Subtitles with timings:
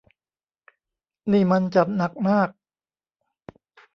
[1.31, 2.49] นี่มันจัดหนักมาก